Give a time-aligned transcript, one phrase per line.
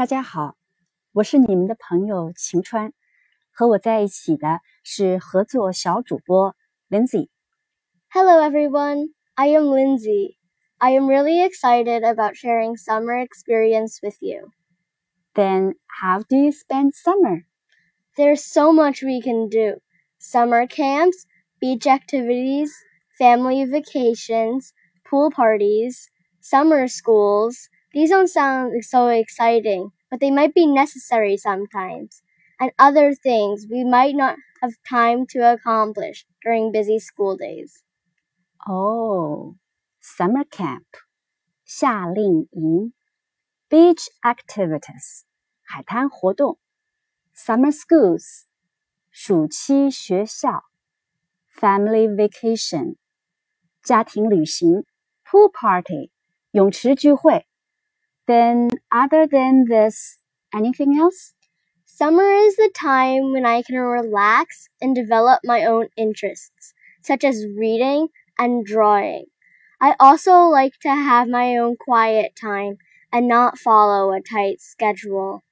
[0.00, 0.56] 大家好，
[1.12, 2.92] 我是你们的朋友晴川，
[3.50, 6.54] 和我在一起的是合作小主播
[6.90, 7.28] Lindsay。
[8.10, 9.14] Hello, everyone.
[9.34, 10.36] I am Lindsay.
[10.78, 14.50] I am really excited about sharing summer experience with you.
[15.34, 17.46] Then how do you spend summer?
[18.16, 19.80] There's so much we can do
[20.18, 21.26] summer camps,
[21.58, 22.72] beach activities,
[23.18, 24.74] family vacations,
[25.08, 27.70] pool parties, summer schools.
[27.92, 32.22] These don't sound so exciting, but they might be necessary sometimes,
[32.60, 37.82] and other things we might not have time to accomplish during busy school days.
[38.68, 39.56] Oh,
[40.00, 40.86] summer camp
[41.64, 42.92] 夏令营，
[43.68, 45.22] beach activities
[45.62, 46.58] 海滩活动，
[47.34, 48.44] summer schools
[49.10, 50.64] 暑期学校，
[51.52, 52.96] family vacation
[53.82, 54.84] 家庭旅行，
[55.24, 56.10] pool party
[56.50, 57.46] 泳池聚会。
[58.30, 60.18] Then, other than this,
[60.54, 61.32] anything else?
[61.84, 67.46] Summer is the time when I can relax and develop my own interests, such as
[67.56, 69.26] reading and drawing.
[69.80, 72.78] I also like to have my own quiet time
[73.12, 75.42] and not follow a tight schedule.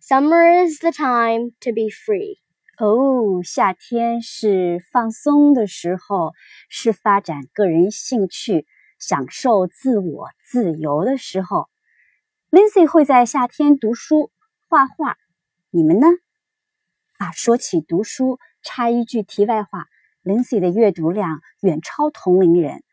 [0.00, 2.38] Summer is the time to be free.
[2.78, 6.32] 哦，夏天是放松的时候，
[6.68, 8.66] 是发展个人兴趣、
[8.98, 11.68] 享受自我自由的时候。
[12.49, 14.31] Lindsay 会在夏天读书、
[14.69, 15.17] 画画，
[15.69, 16.07] 你们呢？
[17.17, 19.87] 啊，说起读书，插一句题外话
[20.23, 22.83] ，Lindsay 的阅读量远超同龄人。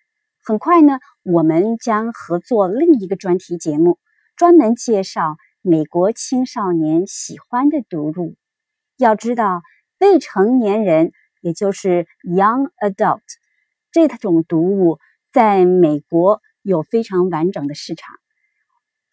[0.42, 4.00] 很快呢，我们将合作另一个专题节目，
[4.34, 8.34] 专门介绍美国青少年喜欢的读物。
[8.96, 9.62] 要知道，
[10.00, 13.20] 未成年人，也就是 young adult
[13.92, 14.98] 这种读物，
[15.30, 18.16] 在美国有非常完整的市场。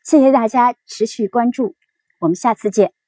[0.03, 1.75] 谢谢大家持续关注，
[2.19, 3.00] 我们下次见。